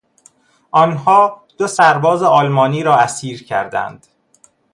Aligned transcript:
آنها 0.71 1.43
دو 1.57 1.67
سرباز 1.67 2.23
آلمانی 2.23 2.83
را 2.83 2.97
اسیر 2.97 3.43
کردند. 3.43 4.07